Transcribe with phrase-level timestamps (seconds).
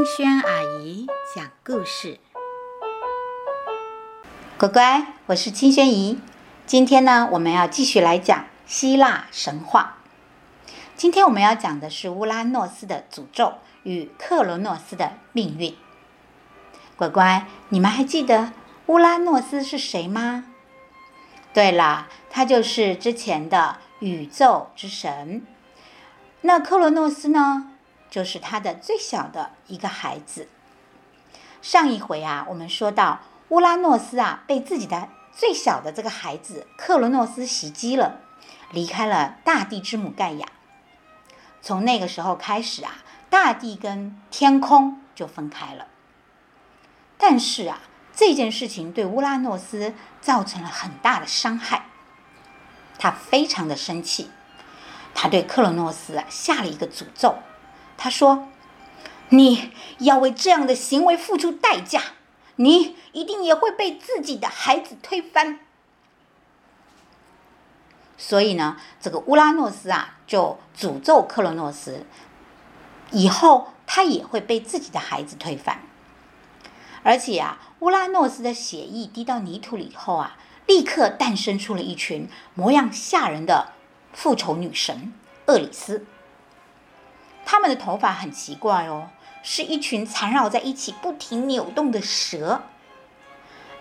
[0.00, 2.18] 清轩阿姨讲故事，
[4.56, 6.18] 乖乖，我是青萱姨。
[6.64, 9.98] 今天呢，我们要继续来讲希腊神话。
[10.96, 15.76] 今天我们要讲的是乌拉诺斯的诅咒与克罗诺斯的命运。
[16.96, 18.54] 乖乖，你们还记得
[18.86, 20.46] 乌拉诺斯是谁吗？
[21.52, 25.44] 对了，他就是之前的宇宙之神。
[26.40, 27.69] 那克罗诺斯呢？
[28.10, 30.48] 就是他的最小的一个孩子。
[31.62, 38.20] 上一回啊，我们说到乌拉诺斯啊，被自己的最小的这个孩子克罗诺斯袭击了，
[38.72, 40.48] 离开了大地之母盖亚。
[41.62, 42.96] 从那个时候开始啊，
[43.28, 45.86] 大地跟天空就分开了。
[47.18, 47.80] 但是啊，
[48.14, 51.84] 这件事情对乌拉诺斯造成了很大的伤害，
[52.98, 54.30] 他非常的生气，
[55.14, 57.36] 他对克罗诺斯下了一个诅咒。
[58.02, 58.48] 他说
[59.28, 62.00] ：“你要为这样的行为付出代价，
[62.56, 65.60] 你一定也会被自己的孩子推翻。”
[68.16, 72.06] 所以呢，这个乌拉诺斯啊，就诅咒克罗诺斯，
[73.10, 75.82] 以后他也会被自己的孩子推翻。
[77.02, 83.74] 而且啊，乌拉诺斯的血液滴到泥土里以后啊，立刻诞生出了一群模样吓人的
[84.14, 85.12] 复仇女神
[85.48, 86.06] 厄里斯。
[87.44, 89.10] 他们的头发很奇怪哦，
[89.42, 92.62] 是一群缠绕在一起、不停扭动的蛇，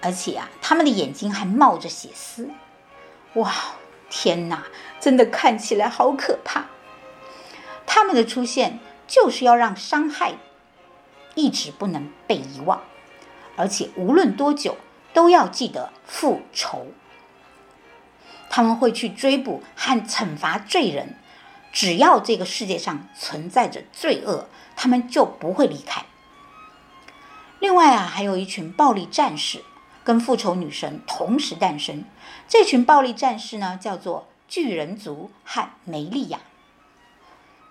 [0.00, 2.50] 而且啊，他们的眼睛还冒着血丝。
[3.34, 3.52] 哇，
[4.10, 4.64] 天哪，
[5.00, 6.66] 真的看起来好可怕！
[7.86, 10.34] 他们的出现就是要让伤害
[11.34, 12.82] 一直不能被遗忘，
[13.56, 14.76] 而且无论多久
[15.12, 16.88] 都要记得复仇。
[18.50, 21.16] 他们会去追捕和惩罚罪人。
[21.74, 26.06] 只要这个世界上存在着罪恶，他们就不会离开。
[27.58, 29.64] 另外啊，还有一群暴力战士
[30.04, 32.04] 跟复仇女神同时诞生。
[32.46, 36.38] 这群暴力战士呢，叫做巨人族和梅利亚。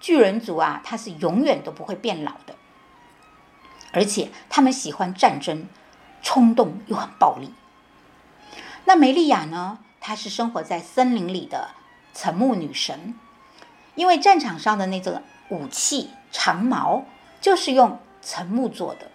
[0.00, 2.56] 巨人族啊，他是永远都不会变老的，
[3.92, 5.68] 而且他们喜欢战争，
[6.22, 7.54] 冲动又很暴力。
[8.84, 11.70] 那梅利亚呢，她是生活在森林里的
[12.12, 13.14] 沉木女神。
[13.94, 17.04] 因为战场上的那个武器长矛
[17.40, 19.10] 就是用沉木做的，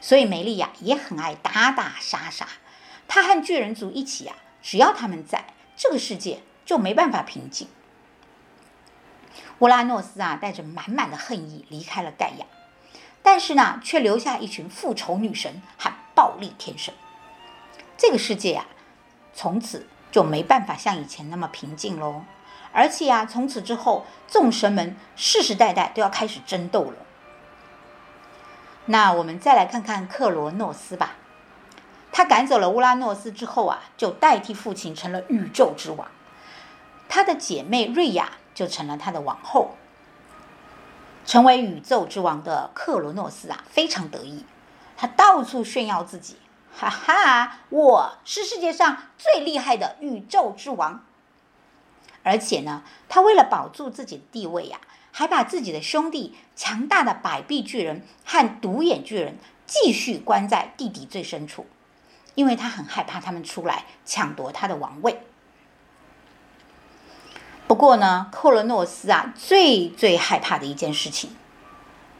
[0.00, 2.46] 所以梅利亚也很爱打打杀杀。
[3.06, 5.44] 他和巨人族一起啊，只要他们在，
[5.76, 7.68] 这个世界就没办法平静。
[9.58, 12.46] 乌拉诺斯啊，带着满满的恨意离开了盖亚，
[13.22, 16.94] 但是呢，却留下一群复仇女神和暴力天神。
[17.98, 18.66] 这个世界啊，
[19.34, 22.24] 从此就没办法像以前那么平静喽。
[22.72, 26.94] 而且啊，从此之后，众神们世世代代都要开始争斗了。
[28.86, 31.16] 那我们再来看看克罗诺斯吧。
[32.10, 36.08] 他赶走了乌拉诺斯之后啊，就代替父亲成了宇宙之王。
[37.08, 39.76] 他的姐妹瑞亚就成了他的王后。
[41.24, 44.44] 成为宇宙之王的克罗诺斯啊，非常得意，
[44.96, 46.36] 他到处炫耀自己，
[46.74, 51.04] 哈哈，我是世界上最厉害的宇宙之王。
[52.22, 61.66] 而且呢，他为了保住自己的地位呀、还把自己的兄弟强大的百臂巨人和独眼巨人继续关在地底最深处，
[62.34, 65.20] 因为他很害怕他们出来抢夺他的王位。
[67.66, 71.34] 不过呢，克罗诺斯啊，最最害怕的一件事情，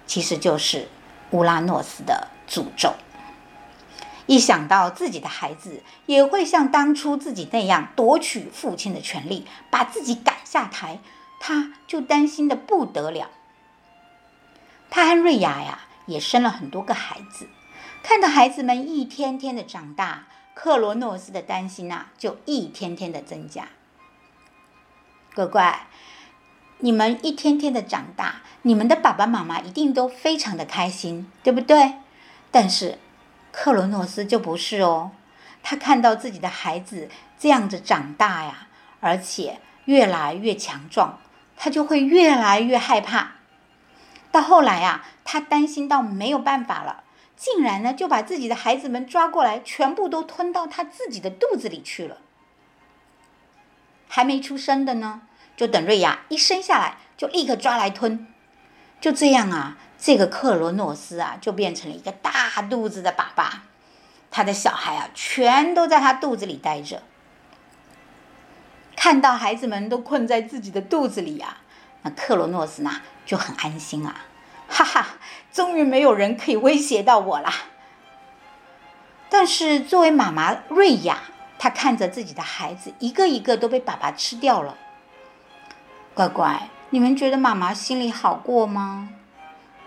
[0.06, 0.88] 其实就是
[1.30, 2.94] 乌拉诺斯的诅咒。
[4.26, 11.00] 一想到自己的孩子也会像当初自己那样夺取父亲的权利，把自己赶下台，
[11.40, 13.30] 他就担心的不得了。
[14.88, 17.48] 他和瑞亚呀也生了很多个孩子，
[18.02, 23.68] 看到孩子们一天天的长大，克罗诺斯的担心呐就一天天的增加。
[25.34, 25.86] 乖乖，
[26.78, 31.94] 你们一天天的长大，你们的爸爸妈妈一定都非常的开心，对不对？
[32.52, 32.98] 但是。
[33.52, 35.12] 克罗诺斯就不是哦，
[35.62, 37.08] 他看到自己的孩子
[37.38, 38.66] 这样子长大呀，
[39.00, 41.20] 而且越来越强壮，
[41.56, 43.32] 他就会越来越害怕。
[44.30, 47.04] 到后来啊，他担心到没有办法了，
[47.36, 52.16] 竟然呢就把自己的孩子们抓过来，全部都吞到他自己的肚子里去了。
[54.08, 55.22] 还没出生的呢，
[55.54, 58.26] 就等瑞亚一生下来，就立刻抓来吞。
[59.00, 59.76] 就这样啊。
[60.04, 63.62] 这个克罗诺斯啊，就变成了一个大肚子的爸爸，
[64.32, 67.04] 他的小孩啊，全都在他肚子里待着。
[68.96, 71.58] 看到孩子们都困在自己的肚子里啊，
[72.02, 72.90] 那克罗诺斯呢
[73.24, 74.22] 就很安心啊，
[74.68, 75.06] 哈哈，
[75.52, 77.54] 终于没有人可以威胁到我啦。
[79.30, 81.18] 但是作为妈妈瑞亚，
[81.60, 84.76] 她看着自己的孩子一个一个都被爸爸吃掉了。
[86.12, 89.10] 乖乖，你们觉得妈妈心里好过吗？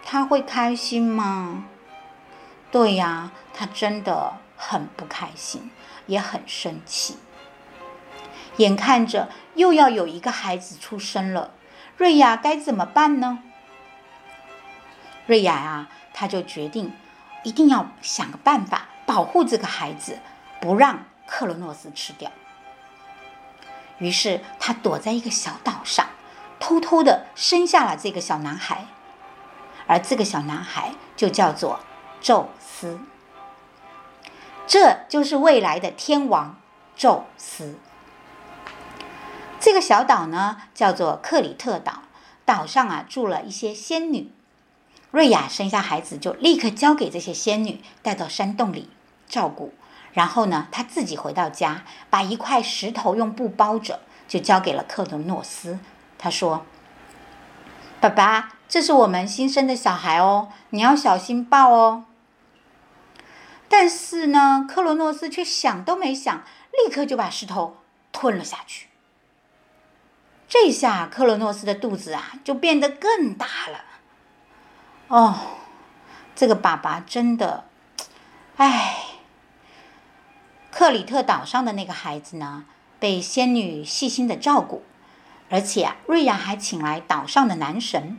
[0.06, 1.66] 他会开心吗？
[2.72, 5.72] 对呀，他真的很不开心，
[6.06, 7.18] 也很生气。
[8.58, 11.52] 眼看着又要有一个孩子出生了，
[11.98, 13.40] 瑞亚该怎么办呢？
[15.26, 16.94] 瑞亚啊，她就决定
[17.44, 20.20] 一定要想个办法保护这个孩子，
[20.62, 22.32] 不让克罗诺斯吃掉。
[23.98, 26.08] 于是，他躲在一个小岛上，
[26.60, 28.86] 偷偷的生下了这个小男孩。
[29.88, 31.80] 而这个小男孩就叫做
[32.20, 33.00] 宙斯，
[34.66, 36.60] 这就是未来的天王
[36.96, 37.78] 宙斯。
[39.60, 42.04] 这个小岛呢，叫做克里特岛，
[42.46, 44.32] 岛上啊住了一些仙女。
[45.12, 48.90] 瑞亚生下孩子就立刻交给这些仙女带到山洞里
[49.28, 49.74] 照顾，
[50.12, 55.80] 然后呢，她自己回到家，把一块石头用布包着，就交给了克罗诺斯。
[56.18, 56.66] 她说
[58.10, 62.06] ：“爸爸。”这是我们新生的小孩哦，你要小心抱哦。
[63.70, 67.78] 但是呢，克罗诺斯却想都没想，立刻就把石头
[68.12, 68.90] 吞了下去。
[70.48, 73.86] 这下克罗诺斯的肚子啊，就变得更大了。
[75.08, 75.40] 哦，
[76.36, 77.66] 这个爸爸真的，
[78.58, 79.02] 哎。
[80.72, 82.66] 克里特岛上的那个孩子呢，
[83.00, 84.84] 被仙女细心的照顾，
[85.50, 88.18] 而且啊，瑞亚还请来岛上的男神。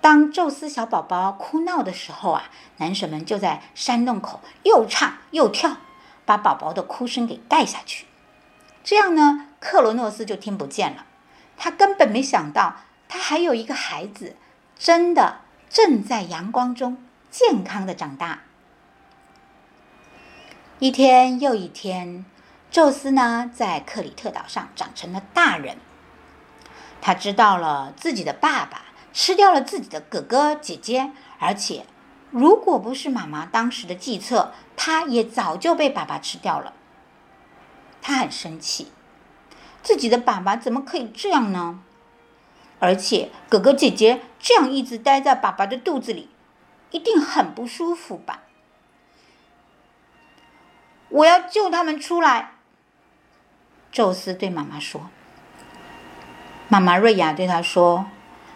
[0.00, 5.78] 当宙斯小宝宝哭闹的时候啊，男神们就在山洞口又唱又跳，
[6.26, 8.06] 把宝宝的哭声给盖下去。
[8.82, 11.06] 这样呢，克罗诺斯就听不见了。
[11.56, 12.76] 他根本没想到，
[13.08, 14.36] 他还有一个孩子，
[14.78, 15.40] 真的
[15.70, 16.98] 正在阳光中
[17.30, 18.40] 健康的长大。
[20.80, 22.26] 一天又一天，
[22.70, 25.78] 宙斯呢，在克里特岛上长成了大人。
[27.04, 28.80] 他知道了自己的爸爸。
[29.12, 31.86] 吃掉了自己的哥哥姐姐，而且，
[32.32, 36.72] 如果不是妈妈当时的计策，他也早就被爸爸吃掉了。
[38.02, 38.90] 他很生气，
[39.84, 41.78] 自己的爸爸怎么可以这样呢？
[42.80, 46.28] 而且哥哥姐姐这样一直待在爸爸的肚子里，
[46.90, 48.42] 一定很不舒服吧？
[51.08, 52.54] 我要救他们出来。
[53.92, 55.08] 宙斯对妈妈说。
[56.74, 58.06] 妈妈瑞亚对他说。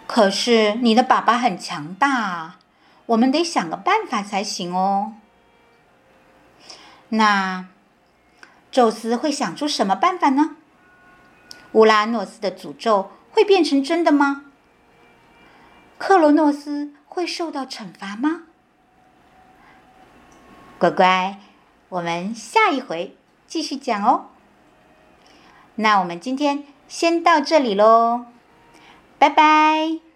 [0.09, 2.57] 可是你的爸爸很强大，
[3.07, 5.13] 我们得想个办法才行哦。
[7.11, 7.67] 那
[8.73, 10.57] 宙斯会想出什么办法呢？
[11.73, 14.47] 乌拉诺斯的诅咒会变成真的吗？
[15.97, 18.43] 克罗诺斯会受到惩罚吗？
[20.81, 21.39] 乖乖，
[21.91, 23.17] 我们下一回
[23.47, 24.31] 继续讲哦。
[25.77, 28.25] 那我们今天先到这里喽。
[29.19, 30.08] 拜拜。